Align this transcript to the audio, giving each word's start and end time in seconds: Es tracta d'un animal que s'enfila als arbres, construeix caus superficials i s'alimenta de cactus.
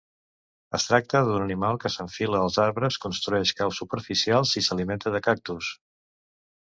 Es 0.77 0.85
tracta 0.91 1.19
d'un 1.27 1.43
animal 1.47 1.77
que 1.83 1.91
s'enfila 1.95 2.41
als 2.45 2.57
arbres, 2.65 2.97
construeix 3.05 3.53
caus 3.63 3.83
superficials 3.83 4.55
i 4.63 4.67
s'alimenta 4.69 5.15
de 5.17 5.23
cactus. 5.29 5.71